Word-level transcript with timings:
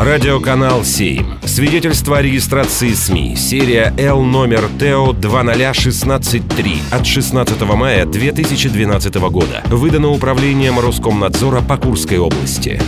Радиоканал 0.00 0.84
7. 0.84 1.40
Свидетельство 1.44 2.18
о 2.18 2.22
регистрации 2.22 2.92
СМИ. 2.92 3.34
Серия 3.34 3.92
Л 3.98 4.22
номер 4.22 4.68
ТО 4.78 5.12
20163 5.12 6.82
от 6.92 7.04
16 7.04 7.60
мая 7.62 8.06
2012 8.06 9.14
года. 9.16 9.60
Выдано 9.66 10.10
управлением 10.10 10.78
Роскомнадзора 10.78 11.62
по 11.62 11.76
Курской 11.78 12.18
области. 12.18 12.80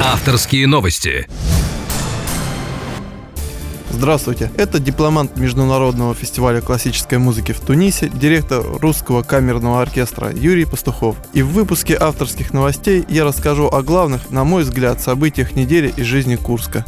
Авторские 0.00 0.66
новости. 0.66 1.28
Здравствуйте, 3.92 4.50
это 4.56 4.80
дипломант 4.80 5.36
Международного 5.36 6.14
фестиваля 6.14 6.62
классической 6.62 7.18
музыки 7.18 7.52
в 7.52 7.60
Тунисе, 7.60 8.08
директор 8.08 8.64
Русского 8.80 9.22
камерного 9.22 9.82
оркестра 9.82 10.32
Юрий 10.32 10.64
Пастухов. 10.64 11.16
И 11.34 11.42
в 11.42 11.48
выпуске 11.48 11.96
авторских 12.00 12.54
новостей 12.54 13.04
я 13.10 13.24
расскажу 13.24 13.68
о 13.68 13.82
главных, 13.82 14.30
на 14.30 14.44
мой 14.44 14.62
взгляд, 14.62 15.00
событиях 15.00 15.54
недели 15.54 15.92
из 15.94 16.06
жизни 16.06 16.36
Курска. 16.36 16.86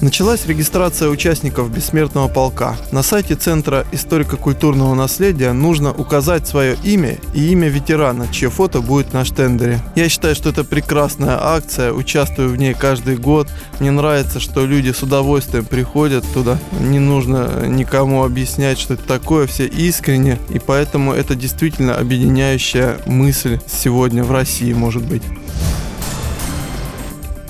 Началась 0.00 0.46
регистрация 0.46 1.08
участников 1.08 1.72
Бессмертного 1.72 2.28
полка. 2.28 2.76
На 2.92 3.02
сайте 3.02 3.34
Центра 3.34 3.84
историко-культурного 3.90 4.94
наследия 4.94 5.52
нужно 5.52 5.92
указать 5.92 6.46
свое 6.46 6.76
имя 6.84 7.18
и 7.34 7.50
имя 7.50 7.68
ветерана, 7.68 8.28
чье 8.30 8.48
фото 8.48 8.80
будет 8.80 9.12
на 9.12 9.24
штендере. 9.24 9.80
Я 9.96 10.08
считаю, 10.08 10.36
что 10.36 10.50
это 10.50 10.62
прекрасная 10.62 11.36
акция, 11.40 11.92
участвую 11.92 12.50
в 12.50 12.56
ней 12.56 12.74
каждый 12.74 13.16
год. 13.16 13.48
Мне 13.80 13.90
нравится, 13.90 14.38
что 14.38 14.64
люди 14.66 14.92
с 14.92 15.02
удовольствием 15.02 15.64
приходят 15.64 16.24
туда. 16.32 16.58
Не 16.78 17.00
нужно 17.00 17.66
никому 17.66 18.22
объяснять, 18.22 18.78
что 18.78 18.94
это 18.94 19.02
такое, 19.02 19.48
все 19.48 19.66
искренне. 19.66 20.38
И 20.50 20.60
поэтому 20.60 21.12
это 21.12 21.34
действительно 21.34 21.96
объединяющая 21.96 22.98
мысль 23.06 23.58
сегодня 23.66 24.22
в 24.22 24.30
России, 24.30 24.72
может 24.72 25.02
быть. 25.02 25.24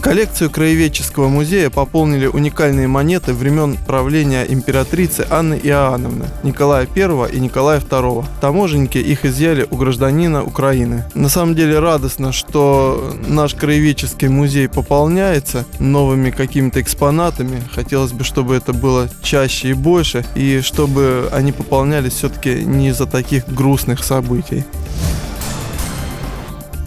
Коллекцию 0.01 0.51
краеведческого 0.51 1.29
музея 1.29 1.71
пополнили 1.71 2.27
уникальные 2.27 2.87
монеты 2.87 3.35
времен 3.35 3.77
правления 3.87 4.45
императрицы 4.49 5.27
Анны 5.29 5.61
Иоанновны, 5.63 6.27
Николая 6.45 6.87
I 6.95 7.33
и 7.33 7.41
Николая 7.41 7.81
II. 7.81 8.25
Таможенники 8.41 8.99
их 8.99 9.25
изъяли 9.25 9.67
у 9.69 9.77
гражданина 9.77 10.45
Украины. 10.45 11.05
На 11.15 11.29
самом 11.29 11.57
деле 11.57 11.81
радостно, 11.81 12.33
что 12.33 13.13
наш 13.27 13.55
краеведческий 13.55 14.29
музей 14.29 14.69
пополняется 14.69 15.67
новыми 15.81 16.31
какими-то 16.31 16.81
экспонатами. 16.81 17.63
Хотелось 17.75 18.13
бы, 18.13 18.23
чтобы 18.23 18.55
это 18.55 18.73
было 18.73 19.09
чаще 19.23 19.71
и 19.71 19.75
больше, 19.75 20.25
и 20.37 20.61
чтобы 20.63 21.29
они 21.33 21.51
пополнялись 21.51 22.15
все-таки 22.15 22.65
не 22.65 22.91
из-за 22.91 23.07
таких 23.07 23.49
грустных 23.49 24.05
событий. 24.05 24.65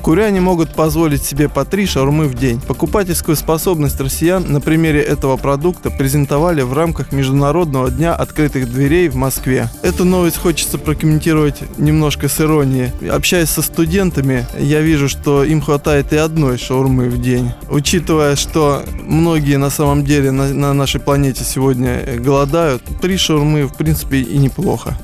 Куряне 0.02 0.42
могут 0.42 0.74
позволить 0.74 1.24
себе 1.24 1.48
по 1.48 1.64
три 1.64 1.86
шаурмы 1.86 2.26
в 2.26 2.34
день. 2.34 2.60
Покупательскую 2.60 3.36
способность 3.36 4.00
россиян 4.00 4.44
на 4.52 4.60
примере 4.60 5.00
этого 5.02 5.38
продукта 5.38 5.92
презентовали 5.92 6.64
в 6.64 6.74
рамках 6.74 7.12
Международного 7.12 7.92
дня 7.92 8.16
открытых 8.16 8.72
дверей 8.72 9.10
в 9.10 9.16
Москве. 9.16 9.70
Эту 9.84 10.04
новость 10.04 10.38
хочется 10.38 10.80
прокомментировать 10.80 11.62
немножко 11.78 12.30
с 12.30 12.42
иронией. 12.42 12.92
Общаясь 13.10 13.50
со 13.50 13.62
студентами, 13.62 14.48
я 14.58 14.82
вижу, 14.82 15.08
что 15.08 15.44
им 15.44 15.62
хватает 15.62 16.14
и 16.14 16.18
одной 16.18 16.58
шаурмы 16.58 17.08
в 17.08 17.22
день. 17.22 17.52
Учитывая, 17.70 18.36
что 18.36 18.84
многие 19.04 19.58
на 19.58 19.70
самом 19.70 20.04
деле 20.04 20.32
на, 20.32 20.50
на 20.50 20.74
нашей 20.74 21.00
планете 21.00 21.44
сегодня 21.44 22.04
голодают, 22.18 22.82
три 23.02 23.18
шаурмы 23.18 23.68
в 23.68 23.76
принципе 23.76 24.22
и 24.22 24.38
неплохо. 24.40 24.98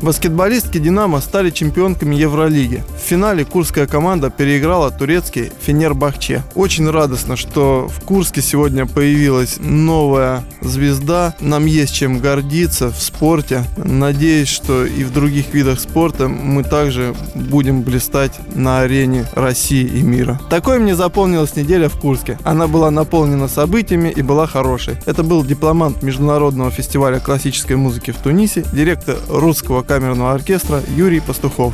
Баскетболистки 0.00 0.78
«Динамо» 0.78 1.20
стали 1.20 1.50
чемпионками 1.50 2.14
Евролиги. 2.14 2.84
В 2.96 3.00
финале 3.00 3.44
курская 3.44 3.86
команда 3.86 4.30
переиграла 4.30 4.90
турецкий 4.90 5.50
Фенербахче. 5.60 6.42
Очень 6.54 6.88
радостно, 6.88 7.36
что 7.36 7.88
в 7.88 8.04
Курске 8.04 8.40
сегодня 8.40 8.86
появилась 8.86 9.56
новая 9.58 10.44
звезда. 10.60 11.34
Нам 11.40 11.66
есть 11.66 11.94
чем 11.94 12.20
гордиться 12.20 12.90
в 12.90 13.02
спорте. 13.02 13.64
Надеюсь, 13.76 14.48
что 14.48 14.84
и 14.84 15.02
в 15.02 15.12
других 15.12 15.52
видах 15.52 15.80
спорта 15.80 16.28
мы 16.28 16.62
также 16.62 17.14
будем 17.34 17.82
блистать 17.82 18.38
на 18.54 18.80
арене 18.80 19.26
России 19.34 19.84
и 19.84 20.02
мира. 20.02 20.40
Такой 20.48 20.78
мне 20.78 20.94
запомнилась 20.94 21.56
неделя 21.56 21.88
в 21.88 21.98
Курске. 21.98 22.38
Она 22.44 22.68
была 22.68 22.92
наполнена 22.92 23.48
событиями 23.48 24.12
и 24.14 24.22
была 24.22 24.46
хорошей. 24.46 24.94
Это 25.06 25.24
был 25.24 25.44
дипломант 25.44 26.02
Международного 26.04 26.70
фестиваля 26.70 27.18
классической 27.18 27.76
музыки 27.76 28.12
в 28.12 28.16
Тунисе, 28.18 28.64
директор 28.72 29.16
русского 29.28 29.82
камерного 29.88 30.34
оркестра 30.34 30.82
Юрий 30.94 31.20
Пастухов. 31.20 31.72